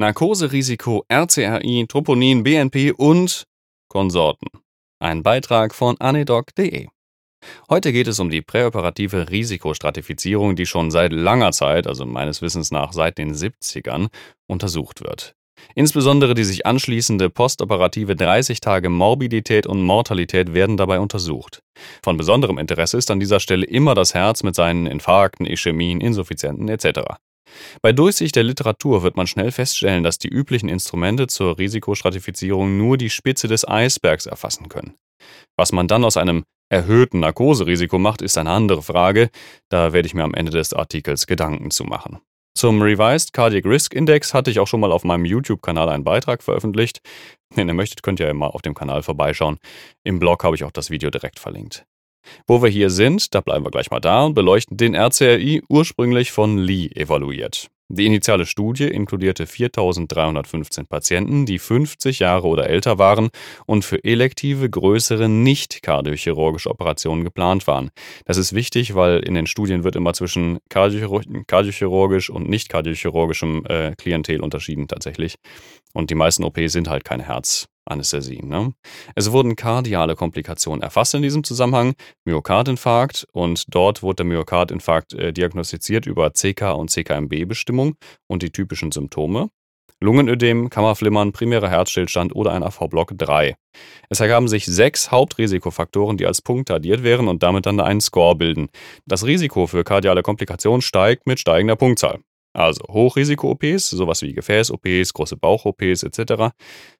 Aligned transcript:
Narkoserisiko, 0.00 1.04
RCRI, 1.12 1.84
Troponin, 1.86 2.42
BNP 2.42 2.92
und 2.92 3.44
Konsorten. 3.86 4.48
Ein 4.98 5.22
Beitrag 5.22 5.74
von 5.74 6.00
anedoc.de. 6.00 6.86
Heute 7.68 7.92
geht 7.92 8.08
es 8.08 8.18
um 8.18 8.30
die 8.30 8.40
präoperative 8.40 9.28
Risikostratifizierung, 9.28 10.56
die 10.56 10.64
schon 10.64 10.90
seit 10.90 11.12
langer 11.12 11.52
Zeit, 11.52 11.86
also 11.86 12.06
meines 12.06 12.40
Wissens 12.40 12.70
nach 12.70 12.94
seit 12.94 13.18
den 13.18 13.34
70ern, 13.34 14.08
untersucht 14.46 15.02
wird. 15.02 15.34
Insbesondere 15.74 16.32
die 16.32 16.44
sich 16.44 16.64
anschließende 16.64 17.28
postoperative 17.28 18.16
30 18.16 18.60
Tage 18.60 18.88
Morbidität 18.88 19.66
und 19.66 19.82
Mortalität 19.82 20.54
werden 20.54 20.78
dabei 20.78 20.98
untersucht. 20.98 21.60
Von 22.02 22.16
besonderem 22.16 22.56
Interesse 22.56 22.96
ist 22.96 23.10
an 23.10 23.20
dieser 23.20 23.38
Stelle 23.38 23.66
immer 23.66 23.94
das 23.94 24.14
Herz 24.14 24.44
mit 24.44 24.54
seinen 24.54 24.86
Infarkten, 24.86 25.44
Ischämien, 25.44 26.00
Insuffizienten 26.00 26.70
etc. 26.70 27.18
Bei 27.82 27.92
Durchsicht 27.92 28.36
der 28.36 28.42
Literatur 28.42 29.02
wird 29.02 29.16
man 29.16 29.26
schnell 29.26 29.52
feststellen, 29.52 30.04
dass 30.04 30.18
die 30.18 30.28
üblichen 30.28 30.68
Instrumente 30.68 31.26
zur 31.26 31.58
Risikostratifizierung 31.58 32.76
nur 32.76 32.96
die 32.96 33.10
Spitze 33.10 33.48
des 33.48 33.66
Eisbergs 33.66 34.26
erfassen 34.26 34.68
können. 34.68 34.94
Was 35.56 35.72
man 35.72 35.88
dann 35.88 36.04
aus 36.04 36.16
einem 36.16 36.44
erhöhten 36.70 37.20
Narkoserisiko 37.20 37.98
macht, 37.98 38.22
ist 38.22 38.38
eine 38.38 38.50
andere 38.50 38.82
Frage, 38.82 39.30
da 39.68 39.92
werde 39.92 40.06
ich 40.06 40.14
mir 40.14 40.24
am 40.24 40.34
Ende 40.34 40.52
des 40.52 40.72
Artikels 40.72 41.26
Gedanken 41.26 41.70
zu 41.70 41.84
machen. 41.84 42.18
Zum 42.56 42.82
Revised 42.82 43.32
Cardiac 43.32 43.64
Risk 43.64 43.94
Index 43.94 44.34
hatte 44.34 44.50
ich 44.50 44.58
auch 44.58 44.66
schon 44.66 44.80
mal 44.80 44.92
auf 44.92 45.04
meinem 45.04 45.24
YouTube-Kanal 45.24 45.88
einen 45.88 46.04
Beitrag 46.04 46.42
veröffentlicht. 46.42 47.00
Wenn 47.54 47.68
ihr 47.68 47.74
möchtet, 47.74 48.02
könnt 48.02 48.20
ihr 48.20 48.26
ja 48.26 48.34
mal 48.34 48.48
auf 48.48 48.62
dem 48.62 48.74
Kanal 48.74 49.02
vorbeischauen. 49.02 49.58
Im 50.04 50.18
Blog 50.18 50.44
habe 50.44 50.56
ich 50.56 50.64
auch 50.64 50.72
das 50.72 50.90
Video 50.90 51.10
direkt 51.10 51.38
verlinkt. 51.38 51.86
Wo 52.46 52.62
wir 52.62 52.70
hier 52.70 52.90
sind, 52.90 53.34
da 53.34 53.40
bleiben 53.40 53.64
wir 53.64 53.70
gleich 53.70 53.90
mal 53.90 54.00
da 54.00 54.24
und 54.24 54.34
beleuchten 54.34 54.76
den 54.76 54.94
RCRI 54.94 55.62
ursprünglich 55.68 56.32
von 56.32 56.58
Lee 56.58 56.88
evaluiert. 56.94 57.70
Die 57.92 58.06
initiale 58.06 58.46
Studie 58.46 58.84
inkludierte 58.84 59.46
4.315 59.46 60.86
Patienten, 60.86 61.44
die 61.44 61.58
50 61.58 62.20
Jahre 62.20 62.46
oder 62.46 62.70
älter 62.70 62.98
waren 62.98 63.30
und 63.66 63.84
für 63.84 64.04
elektive, 64.04 64.70
größere, 64.70 65.28
nicht 65.28 65.82
kardiochirurgische 65.82 66.70
Operationen 66.70 67.24
geplant 67.24 67.66
waren. 67.66 67.90
Das 68.26 68.36
ist 68.36 68.54
wichtig, 68.54 68.94
weil 68.94 69.18
in 69.18 69.34
den 69.34 69.48
Studien 69.48 69.82
wird 69.82 69.96
immer 69.96 70.12
zwischen 70.12 70.60
kardiochirurgisch 70.68 72.30
und 72.30 72.48
nicht 72.48 72.68
kardiochirurgischem 72.68 73.66
äh, 73.66 73.96
Klientel 73.96 74.40
unterschieden 74.40 74.86
tatsächlich. 74.86 75.34
Und 75.92 76.10
die 76.10 76.14
meisten 76.14 76.44
OPs 76.44 76.70
sind 76.70 76.88
halt 76.88 77.04
keine 77.04 77.24
Herz. 77.24 77.69
Anästhesie. 77.84 78.42
Ne? 78.42 78.72
Es 79.14 79.32
wurden 79.32 79.56
kardiale 79.56 80.16
Komplikationen 80.16 80.82
erfasst 80.82 81.14
in 81.14 81.22
diesem 81.22 81.44
Zusammenhang, 81.44 81.94
Myokardinfarkt 82.24 83.26
und 83.32 83.64
dort 83.74 84.02
wurde 84.02 84.16
der 84.16 84.26
Myokardinfarkt 84.26 85.14
äh, 85.14 85.32
diagnostiziert 85.32 86.06
über 86.06 86.30
CK- 86.30 86.74
und 86.74 86.90
CKMB-Bestimmung 86.90 87.94
und 88.28 88.42
die 88.42 88.50
typischen 88.50 88.92
Symptome. 88.92 89.50
Lungenödem, 90.02 90.70
Kammerflimmern, 90.70 91.32
primärer 91.32 91.68
Herzstillstand 91.68 92.34
oder 92.34 92.52
ein 92.52 92.62
AV-Block 92.62 93.12
3. 93.18 93.54
Es 94.08 94.20
ergaben 94.20 94.48
sich 94.48 94.64
sechs 94.64 95.10
Hauptrisikofaktoren, 95.10 96.16
die 96.16 96.24
als 96.24 96.40
Punkt 96.40 96.70
addiert 96.70 97.02
wären 97.02 97.28
und 97.28 97.42
damit 97.42 97.66
dann 97.66 97.80
einen 97.80 98.00
Score 98.00 98.34
bilden. 98.34 98.70
Das 99.04 99.26
Risiko 99.26 99.66
für 99.66 99.84
kardiale 99.84 100.22
Komplikationen 100.22 100.80
steigt 100.80 101.26
mit 101.26 101.38
steigender 101.38 101.76
Punktzahl. 101.76 102.20
Also 102.52 102.82
Hochrisiko-OPs, 102.88 103.90
sowas 103.90 104.22
wie 104.22 104.32
Gefäß-OPs, 104.32 105.12
große 105.12 105.36
Bauch-OPs 105.36 106.02
etc., 106.02 106.52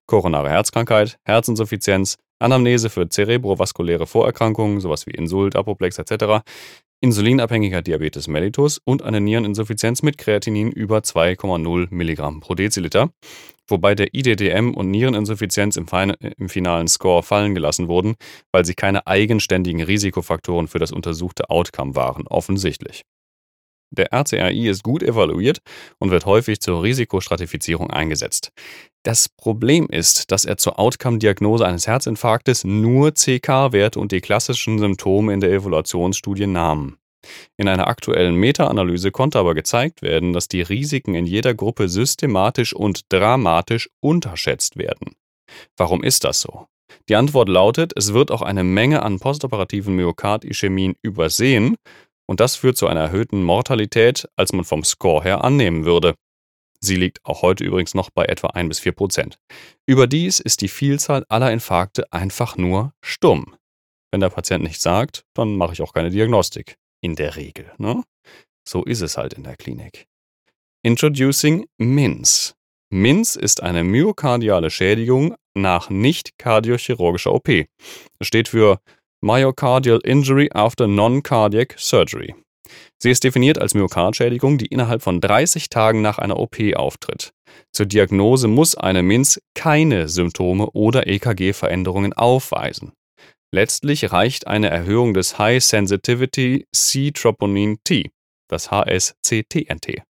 koronare 0.07 0.49
Herzkrankheit, 0.49 1.19
Herzinsuffizienz, 1.25 2.17
Anamnese 2.39 2.89
für 2.89 3.09
zerebrovaskuläre 3.09 4.07
Vorerkrankungen, 4.07 4.81
sowas 4.81 5.07
wie 5.07 5.11
Insult, 5.11 5.57
Apoplex 5.57 5.99
etc., 5.99 6.43
insulinabhängiger 7.03 7.83
Diabetes 7.83 8.29
mellitus 8.29 8.79
und 8.85 9.03
eine 9.03 9.21
Niereninsuffizienz 9.21 10.03
mit 10.03 10.19
Kreatinin 10.19 10.71
über 10.71 10.99
2,0 10.99 11.89
Milligramm 11.91 12.41
pro 12.41 12.55
Deziliter, 12.55 13.11
wobei 13.67 13.95
der 13.95 14.15
IDDM 14.15 14.75
und 14.75 14.91
Niereninsuffizienz 14.91 15.77
im, 15.77 15.87
im, 16.37 16.49
finalen 16.49 16.89
Score 16.89 17.23
fallen 17.23 17.55
gelassen 17.55 17.89
wurden, 17.89 18.17
weil 18.53 18.65
sie 18.65 18.75
keine 18.75 19.07
eigenständigen 19.07 19.83
Risikofaktoren 19.83 20.69
für 20.69 20.79
das 20.79 20.93
untersuchte 20.93 21.49
Outcome 21.49 21.95
waren, 21.97 22.27
offensichtlich. 22.27 23.05
Der 23.91 24.13
RCRI 24.13 24.69
ist 24.69 24.85
gut 24.85 25.03
evaluiert 25.03 25.59
und 25.99 26.11
wird 26.11 26.25
häufig 26.27 26.61
zur 26.61 26.83
Risikostratifizierung 26.83 27.91
eingesetzt. 27.91 28.53
Das 29.03 29.29
Problem 29.29 29.87
ist, 29.89 30.31
dass 30.31 30.45
er 30.45 30.59
zur 30.59 30.79
Outcome-Diagnose 30.79 31.67
eines 31.67 31.87
Herzinfarktes 31.87 32.65
nur 32.65 33.13
CK-Werte 33.13 33.99
und 33.99 34.13
die 34.13 34.21
klassischen 34.21 34.79
Symptome 34.79 35.33
in 35.33 35.41
der 35.41 35.51
Evaluationsstudie 35.51 36.47
nahm. 36.47 36.99
In 37.57 37.69
einer 37.69 37.89
aktuellen 37.89 38.35
Meta-Analyse 38.35 39.11
konnte 39.11 39.39
aber 39.39 39.55
gezeigt 39.55 40.03
werden, 40.03 40.33
dass 40.33 40.49
die 40.49 40.63
Risiken 40.63 41.15
in 41.15 41.27
jeder 41.27 41.55
Gruppe 41.55 41.89
systematisch 41.89 42.75
und 42.75 43.13
dramatisch 43.13 43.91
unterschätzt 44.01 44.77
werden. 44.77 45.17
Warum 45.77 46.03
ist 46.03 46.25
das 46.25 46.41
so? 46.41 46.67
Die 47.09 47.17
Antwort 47.17 47.49
lautet, 47.49 47.93
es 47.97 48.15
wird 48.15 48.31
auch 48.31 48.43
eine 48.43 48.65
Menge 48.65 49.03
an 49.03 49.19
postoperativen 49.19 49.95
Myokardischämien 49.97 50.95
übersehen 51.03 51.77
und 52.31 52.39
das 52.39 52.55
führt 52.55 52.77
zu 52.77 52.87
einer 52.87 53.01
erhöhten 53.01 53.43
Mortalität, 53.43 54.29
als 54.37 54.53
man 54.53 54.65
vom 54.65 54.85
Score 54.85 55.25
her 55.25 55.43
annehmen 55.43 55.85
würde. 55.85 56.15
Sie 56.79 56.95
liegt 56.95 57.19
auch 57.25 57.43
heute 57.43 57.65
übrigens 57.65 57.93
noch 57.93 58.09
bei 58.11 58.25
etwa 58.25 58.47
1 58.47 58.69
bis 58.69 58.79
4 58.79 58.93
Prozent. 58.93 59.41
Überdies 59.85 60.39
ist 60.39 60.61
die 60.61 60.69
Vielzahl 60.69 61.25
aller 61.29 61.51
Infarkte 61.51 62.05
einfach 62.13 62.57
nur 62.57 62.93
stumm. 63.03 63.57
Wenn 64.13 64.21
der 64.21 64.29
Patient 64.29 64.63
nichts 64.63 64.85
sagt, 64.85 65.25
dann 65.35 65.57
mache 65.57 65.73
ich 65.73 65.83
auch 65.83 65.93
keine 65.93 66.11
Diagnostik. 66.11 66.77
In 67.03 67.17
der 67.17 67.35
Regel. 67.35 67.73
Ne? 67.79 68.01
So 68.65 68.85
ist 68.85 69.01
es 69.01 69.17
halt 69.17 69.33
in 69.33 69.43
der 69.43 69.57
Klinik. 69.57 70.07
Introducing 70.85 71.67
MINS. 71.79 72.55
MINS 72.91 73.35
ist 73.35 73.61
eine 73.61 73.83
myokardiale 73.83 74.71
Schädigung 74.71 75.35
nach 75.55 75.91
nicht 75.91 76.39
kardiochirurgischer 76.39 77.33
OP. 77.33 77.49
Es 77.49 77.67
steht 78.29 78.47
für 78.47 78.81
Myocardial 79.23 80.01
Injury 80.05 80.49
after 80.55 80.87
Non-Cardiac 80.87 81.75
Surgery. 81.79 82.35
Sie 82.99 83.11
ist 83.11 83.25
definiert 83.25 83.59
als 83.59 83.75
Myokardschädigung, 83.75 84.57
die 84.57 84.67
innerhalb 84.67 85.03
von 85.03 85.21
30 85.21 85.69
Tagen 85.69 86.03
nach 86.03 86.19
einer 86.19 86.39
OP 86.39 86.57
auftritt. 86.75 87.33
Zur 87.73 87.87
Diagnose 87.87 88.49
muss 88.49 88.77
eine 88.77 89.03
MINS 89.03 89.41
keine 89.55 90.09
Symptome 90.09 90.71
oder 90.71 91.07
EKG-Veränderungen 91.07 92.13
aufweisen. 92.13 92.93
Letztlich 93.53 94.13
reicht 94.13 94.47
eine 94.47 94.71
Erhöhung 94.71 95.13
des 95.13 95.39
High 95.39 95.63
Sensitivity 95.63 96.67
C-Troponin 96.73 97.79
T, 97.85 98.11
das 98.49 98.71
HSCTNT, 98.71 100.03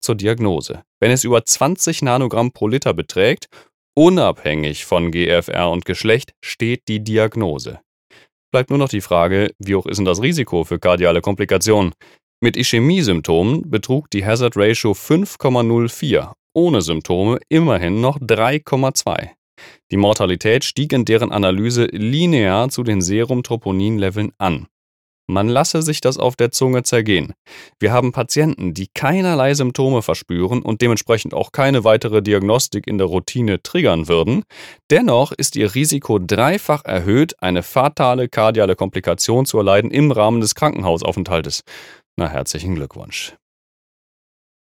zur 0.00 0.14
Diagnose. 0.16 0.82
Wenn 1.00 1.12
es 1.12 1.24
über 1.24 1.44
20 1.44 2.02
Nanogramm 2.02 2.52
pro 2.52 2.66
Liter 2.66 2.92
beträgt, 2.94 3.48
unabhängig 3.94 4.84
von 4.84 5.12
GFR 5.12 5.70
und 5.70 5.84
Geschlecht, 5.84 6.34
steht 6.42 6.88
die 6.88 7.02
Diagnose. 7.04 7.80
Bleibt 8.50 8.70
nur 8.70 8.78
noch 8.78 8.88
die 8.88 9.02
Frage, 9.02 9.54
wie 9.58 9.74
hoch 9.74 9.86
ist 9.86 9.98
denn 9.98 10.06
das 10.06 10.22
Risiko 10.22 10.64
für 10.64 10.78
kardiale 10.78 11.20
Komplikationen? 11.20 11.92
Mit 12.40 12.56
Ischämie-Symptomen 12.56 13.68
betrug 13.68 14.10
die 14.10 14.24
Hazard 14.24 14.56
Ratio 14.56 14.92
5,04, 14.92 16.32
ohne 16.54 16.80
Symptome 16.80 17.40
immerhin 17.48 18.00
noch 18.00 18.18
3,2. 18.18 19.30
Die 19.90 19.96
Mortalität 19.96 20.64
stieg 20.64 20.92
in 20.92 21.04
deren 21.04 21.30
Analyse 21.30 21.86
linear 21.86 22.70
zu 22.70 22.84
den 22.84 23.02
Serumtroponin-Leveln 23.02 24.32
an. 24.38 24.66
Man 25.30 25.46
lasse 25.48 25.82
sich 25.82 26.00
das 26.00 26.16
auf 26.16 26.36
der 26.36 26.52
Zunge 26.52 26.84
zergehen. 26.84 27.34
Wir 27.78 27.92
haben 27.92 28.12
Patienten, 28.12 28.72
die 28.72 28.88
keinerlei 28.94 29.52
Symptome 29.52 30.00
verspüren 30.00 30.62
und 30.62 30.80
dementsprechend 30.80 31.34
auch 31.34 31.52
keine 31.52 31.84
weitere 31.84 32.22
Diagnostik 32.22 32.86
in 32.86 32.96
der 32.96 33.08
Routine 33.08 33.62
triggern 33.62 34.08
würden. 34.08 34.44
Dennoch 34.90 35.32
ist 35.32 35.54
ihr 35.54 35.74
Risiko 35.74 36.18
dreifach 36.18 36.82
erhöht, 36.86 37.34
eine 37.42 37.62
fatale 37.62 38.30
kardiale 38.30 38.74
Komplikation 38.74 39.44
zu 39.44 39.58
erleiden 39.58 39.90
im 39.90 40.10
Rahmen 40.12 40.40
des 40.40 40.54
Krankenhausaufenthaltes. 40.54 41.62
Na, 42.16 42.30
herzlichen 42.30 42.74
Glückwunsch. 42.74 43.34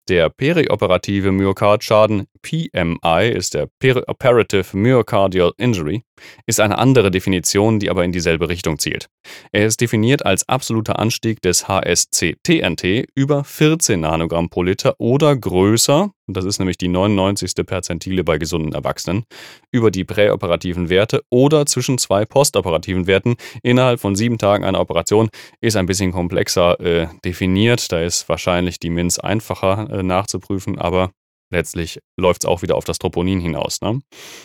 Der 0.08 0.30
perioperative 0.30 1.30
Myokardschaden 1.30 2.26
PMI 2.42 3.30
ist 3.34 3.54
der 3.54 3.68
Perioperative 3.78 4.76
Myocardial 4.76 5.52
Injury, 5.56 6.02
ist 6.46 6.60
eine 6.60 6.78
andere 6.78 7.10
Definition, 7.10 7.78
die 7.78 7.90
aber 7.90 8.04
in 8.04 8.12
dieselbe 8.12 8.48
Richtung 8.48 8.78
zielt. 8.78 9.06
Er 9.52 9.66
ist 9.66 9.80
definiert 9.80 10.24
als 10.24 10.48
absoluter 10.48 10.98
Anstieg 10.98 11.40
des 11.42 11.68
HSC-TNT 11.68 13.06
über 13.14 13.44
14 13.44 14.00
Nanogramm 14.00 14.48
pro 14.50 14.62
Liter 14.62 14.94
oder 14.98 15.36
größer, 15.36 16.10
das 16.34 16.44
ist 16.44 16.58
nämlich 16.58 16.78
die 16.78 16.88
99. 16.88 17.52
Perzentile 17.66 18.24
bei 18.24 18.38
gesunden 18.38 18.72
Erwachsenen, 18.72 19.24
über 19.72 19.90
die 19.90 20.04
präoperativen 20.04 20.88
Werte 20.88 21.22
oder 21.30 21.66
zwischen 21.66 21.98
zwei 21.98 22.24
postoperativen 22.24 23.06
Werten 23.06 23.36
innerhalb 23.62 24.00
von 24.00 24.16
sieben 24.16 24.38
Tagen 24.38 24.64
einer 24.64 24.80
Operation, 24.80 25.28
ist 25.60 25.76
ein 25.76 25.86
bisschen 25.86 26.12
komplexer 26.12 26.80
äh, 26.80 27.08
definiert. 27.24 27.90
Da 27.92 28.00
ist 28.00 28.28
wahrscheinlich 28.28 28.78
die 28.78 28.90
MINS 28.90 29.18
einfacher 29.18 29.88
äh, 29.90 30.02
nachzuprüfen, 30.02 30.78
aber 30.78 31.10
letztlich 31.50 32.00
läuft 32.16 32.44
es 32.44 32.48
auch 32.48 32.62
wieder 32.62 32.76
auf 32.76 32.84
das 32.84 32.98
Troponin 32.98 33.40
hinaus. 33.40 33.80
Ne? 33.80 34.00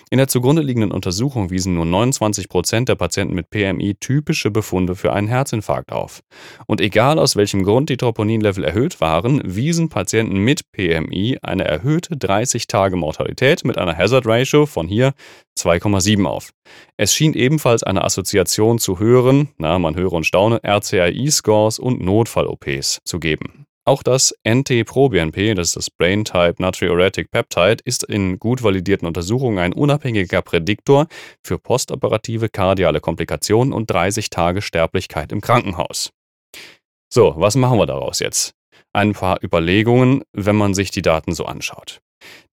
In 0.09 0.17
der 0.17 0.27
zugrunde 0.27 0.61
liegenden 0.61 0.91
Untersuchung 0.91 1.49
wiesen 1.49 1.75
nur 1.75 1.85
29 1.85 2.49
Prozent 2.49 2.89
der 2.89 2.95
Patienten 2.95 3.35
mit 3.35 3.49
PMI 3.49 3.95
typische 3.99 4.51
Befunde 4.51 4.95
für 4.95 5.13
einen 5.13 5.27
Herzinfarkt 5.27 5.91
auf. 5.91 6.21
Und 6.67 6.81
egal 6.81 7.19
aus 7.19 7.35
welchem 7.35 7.63
Grund 7.63 7.89
die 7.89 7.97
Troponinlevel 7.97 8.63
erhöht 8.63 9.01
waren, 9.01 9.41
wiesen 9.43 9.89
Patienten 9.89 10.37
mit 10.39 10.71
PMI 10.71 11.39
eine 11.41 11.65
erhöhte 11.65 12.15
30-Tage-Mortalität 12.15 13.63
mit 13.63 13.77
einer 13.77 13.97
Hazard 13.97 14.25
Ratio 14.25 14.65
von 14.65 14.87
hier 14.87 15.13
2,7 15.57 16.25
auf. 16.25 16.51
Es 16.97 17.13
schien 17.13 17.33
ebenfalls 17.33 17.83
eine 17.83 18.03
Assoziation 18.03 18.79
zu 18.79 18.99
höheren, 18.99 19.49
na, 19.57 19.79
man 19.79 19.95
höre 19.95 20.13
und 20.13 20.25
staune, 20.25 20.61
RCAI-Scores 20.63 21.79
und 21.79 22.01
Notfall-OPs 22.01 23.01
zu 23.05 23.19
geben. 23.19 23.65
Auch 23.87 24.01
das 24.01 24.33
NT-proBNP, 24.43 25.53
das 25.53 25.67
ist 25.67 25.75
das 25.75 25.89
Brain 25.91 26.25
Type 26.25 26.55
Natriuretic 26.57 27.29
Peptide, 27.29 27.77
ist 27.85 28.03
in 28.03 28.39
gut 28.39 28.63
validierten 28.63 29.07
Untersuchungen 29.07 29.59
ein 29.59 29.73
unabhängiger 29.73 30.41
Prädiktor 30.41 31.05
für 31.43 31.59
postoperative 31.59 32.49
kardiale 32.49 32.99
Komplikationen 32.99 33.73
und 33.73 33.91
30 33.91 34.31
Tage 34.31 34.63
Sterblichkeit 34.63 35.31
im 35.31 35.39
Krankenhaus. 35.39 36.09
So, 37.13 37.35
was 37.37 37.55
machen 37.55 37.77
wir 37.77 37.85
daraus 37.85 38.19
jetzt? 38.19 38.55
Ein 38.91 39.13
paar 39.13 39.43
Überlegungen, 39.43 40.23
wenn 40.33 40.55
man 40.55 40.73
sich 40.73 40.89
die 40.89 41.03
Daten 41.03 41.35
so 41.35 41.45
anschaut. 41.45 41.99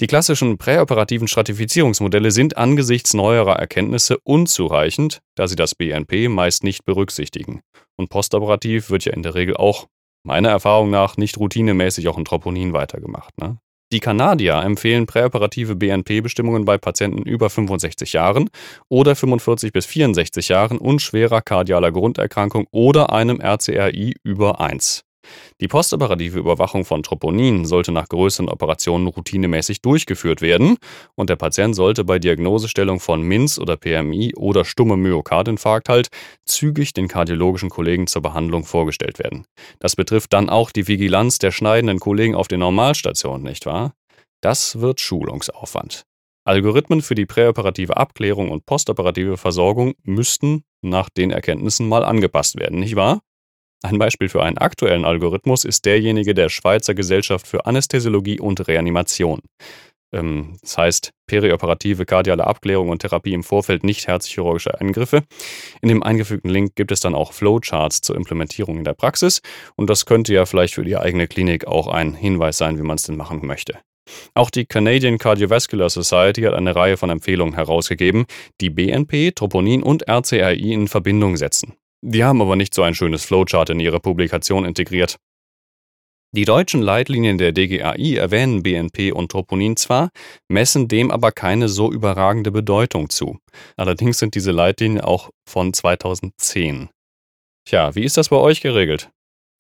Die 0.02 0.08
klassischen 0.08 0.58
präoperativen 0.58 1.28
Stratifizierungsmodelle 1.28 2.30
sind 2.30 2.58
angesichts 2.58 3.14
neuerer 3.14 3.56
Erkenntnisse 3.56 4.18
unzureichend, 4.22 5.22
da 5.36 5.48
sie 5.48 5.56
das 5.56 5.74
BNP 5.74 6.28
meist 6.28 6.62
nicht 6.62 6.84
berücksichtigen. 6.84 7.62
Und 7.96 8.10
postoperativ 8.10 8.90
wird 8.90 9.06
ja 9.06 9.14
in 9.14 9.22
der 9.22 9.34
Regel 9.34 9.56
auch 9.56 9.86
meiner 10.22 10.50
Erfahrung 10.50 10.90
nach 10.90 11.16
nicht 11.16 11.38
routinemäßig 11.38 12.08
auch 12.08 12.18
in 12.18 12.24
Troponin 12.24 12.72
weitergemacht. 12.72 13.38
Ne? 13.40 13.58
Die 13.92 14.00
Kanadier 14.00 14.54
empfehlen 14.54 15.04
präoperative 15.04 15.76
BNP-Bestimmungen 15.76 16.64
bei 16.64 16.78
Patienten 16.78 17.22
über 17.24 17.50
65 17.50 18.14
Jahren 18.14 18.48
oder 18.88 19.14
45 19.14 19.70
bis 19.70 19.84
64 19.84 20.48
Jahren 20.48 20.78
und 20.78 21.02
schwerer 21.02 21.42
kardialer 21.42 21.92
Grunderkrankung 21.92 22.66
oder 22.70 23.12
einem 23.12 23.38
RCRI 23.38 24.16
über 24.22 24.60
1. 24.60 25.04
Die 25.60 25.68
postoperative 25.68 26.38
Überwachung 26.38 26.84
von 26.84 27.02
Troponin 27.02 27.64
sollte 27.64 27.92
nach 27.92 28.08
größeren 28.08 28.48
Operationen 28.48 29.06
routinemäßig 29.06 29.82
durchgeführt 29.82 30.42
werden 30.42 30.76
und 31.14 31.30
der 31.30 31.36
Patient 31.36 31.74
sollte 31.74 32.04
bei 32.04 32.18
Diagnosestellung 32.18 33.00
von 33.00 33.22
MINS 33.22 33.58
oder 33.58 33.76
PMI 33.76 34.34
oder 34.36 34.64
stumme 34.64 34.96
Myokardinfarkt 34.96 35.88
halt 35.88 36.08
zügig 36.44 36.92
den 36.92 37.08
kardiologischen 37.08 37.70
Kollegen 37.70 38.06
zur 38.06 38.22
Behandlung 38.22 38.64
vorgestellt 38.64 39.18
werden. 39.18 39.46
Das 39.78 39.96
betrifft 39.96 40.32
dann 40.32 40.48
auch 40.48 40.70
die 40.70 40.88
Vigilanz 40.88 41.38
der 41.38 41.50
schneidenden 41.50 42.00
Kollegen 42.00 42.34
auf 42.34 42.48
den 42.48 42.60
Normalstationen, 42.60 43.42
nicht 43.42 43.66
wahr? 43.66 43.94
Das 44.40 44.80
wird 44.80 45.00
Schulungsaufwand. 45.00 46.04
Algorithmen 46.44 47.02
für 47.02 47.14
die 47.14 47.26
präoperative 47.26 47.96
Abklärung 47.96 48.50
und 48.50 48.66
postoperative 48.66 49.36
Versorgung 49.36 49.94
müssten 50.02 50.64
nach 50.82 51.08
den 51.08 51.30
Erkenntnissen 51.30 51.88
mal 51.88 52.04
angepasst 52.04 52.58
werden, 52.58 52.80
nicht 52.80 52.96
wahr? 52.96 53.20
Ein 53.82 53.98
Beispiel 53.98 54.28
für 54.28 54.42
einen 54.42 54.58
aktuellen 54.58 55.04
Algorithmus 55.04 55.64
ist 55.64 55.84
derjenige 55.84 56.34
der 56.34 56.48
Schweizer 56.48 56.94
Gesellschaft 56.94 57.46
für 57.48 57.66
Anästhesiologie 57.66 58.38
und 58.38 58.66
Reanimation. 58.68 59.40
Ähm, 60.12 60.56
das 60.60 60.78
heißt, 60.78 61.10
perioperative 61.26 62.06
kardiale 62.06 62.46
Abklärung 62.46 62.90
und 62.90 63.00
Therapie 63.00 63.32
im 63.32 63.42
Vorfeld 63.42 63.82
nicht 63.82 64.06
herzchirurgischer 64.06 64.80
Eingriffe. 64.80 65.24
In 65.80 65.88
dem 65.88 66.02
eingefügten 66.02 66.50
Link 66.50 66.76
gibt 66.76 66.92
es 66.92 67.00
dann 67.00 67.14
auch 67.14 67.32
Flowcharts 67.32 68.02
zur 68.02 68.16
Implementierung 68.16 68.78
in 68.78 68.84
der 68.84 68.94
Praxis 68.94 69.40
und 69.74 69.90
das 69.90 70.06
könnte 70.06 70.32
ja 70.32 70.46
vielleicht 70.46 70.74
für 70.74 70.84
die 70.84 70.96
eigene 70.96 71.26
Klinik 71.26 71.66
auch 71.66 71.88
ein 71.88 72.14
Hinweis 72.14 72.58
sein, 72.58 72.78
wie 72.78 72.82
man 72.82 72.96
es 72.96 73.02
denn 73.04 73.16
machen 73.16 73.44
möchte. 73.44 73.78
Auch 74.34 74.50
die 74.50 74.66
Canadian 74.66 75.18
Cardiovascular 75.18 75.88
Society 75.88 76.42
hat 76.42 76.54
eine 76.54 76.74
Reihe 76.74 76.96
von 76.96 77.10
Empfehlungen 77.10 77.54
herausgegeben, 77.54 78.26
die 78.60 78.70
BNP, 78.70 79.32
Troponin 79.32 79.82
und 79.82 80.08
RCRI 80.08 80.72
in 80.72 80.88
Verbindung 80.88 81.36
setzen. 81.36 81.74
Die 82.04 82.24
haben 82.24 82.42
aber 82.42 82.56
nicht 82.56 82.74
so 82.74 82.82
ein 82.82 82.94
schönes 82.94 83.24
Flowchart 83.24 83.70
in 83.70 83.80
ihre 83.80 84.00
Publikation 84.00 84.64
integriert. 84.64 85.18
Die 86.34 86.46
deutschen 86.46 86.80
Leitlinien 86.80 87.36
der 87.36 87.52
DGAI 87.52 88.16
erwähnen 88.16 88.62
BNP 88.62 89.12
und 89.12 89.30
Troponin 89.30 89.76
zwar, 89.76 90.08
messen 90.48 90.88
dem 90.88 91.10
aber 91.10 91.30
keine 91.30 91.68
so 91.68 91.92
überragende 91.92 92.50
Bedeutung 92.50 93.10
zu. 93.10 93.38
Allerdings 93.76 94.18
sind 94.18 94.34
diese 94.34 94.50
Leitlinien 94.50 95.02
auch 95.02 95.30
von 95.46 95.74
2010. 95.74 96.88
Tja, 97.68 97.94
wie 97.94 98.04
ist 98.04 98.16
das 98.16 98.30
bei 98.30 98.36
euch 98.36 98.62
geregelt? 98.62 99.10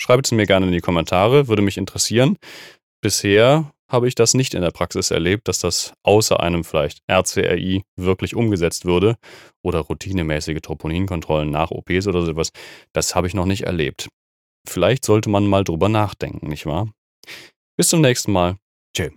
Schreibt 0.00 0.26
es 0.26 0.32
mir 0.32 0.46
gerne 0.46 0.66
in 0.66 0.72
die 0.72 0.80
Kommentare, 0.80 1.46
würde 1.46 1.62
mich 1.62 1.76
interessieren. 1.76 2.38
Bisher 3.02 3.70
habe 3.92 4.08
ich 4.08 4.14
das 4.14 4.34
nicht 4.34 4.54
in 4.54 4.62
der 4.62 4.70
Praxis 4.70 5.10
erlebt, 5.10 5.46
dass 5.48 5.58
das 5.58 5.92
außer 6.02 6.40
einem 6.40 6.64
vielleicht 6.64 7.02
RCRI 7.10 7.82
wirklich 7.96 8.34
umgesetzt 8.34 8.84
würde 8.84 9.16
oder 9.62 9.80
routinemäßige 9.80 10.60
Troponinkontrollen 10.62 11.50
nach 11.50 11.70
OPs 11.70 12.06
oder 12.06 12.24
sowas. 12.24 12.50
Das 12.92 13.14
habe 13.14 13.26
ich 13.26 13.34
noch 13.34 13.46
nicht 13.46 13.62
erlebt. 13.62 14.08
Vielleicht 14.66 15.04
sollte 15.04 15.28
man 15.28 15.46
mal 15.46 15.64
drüber 15.64 15.88
nachdenken, 15.88 16.48
nicht 16.48 16.66
wahr? 16.66 16.88
Bis 17.76 17.88
zum 17.88 18.00
nächsten 18.00 18.32
Mal. 18.32 18.56
Tschö. 18.96 19.10